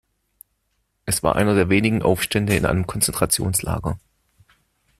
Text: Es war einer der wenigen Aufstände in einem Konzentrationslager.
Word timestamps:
Es 1.05 1.21
war 1.21 1.35
einer 1.35 1.53
der 1.53 1.69
wenigen 1.69 2.01
Aufstände 2.01 2.55
in 2.55 2.65
einem 2.65 2.87
Konzentrationslager. 2.87 3.99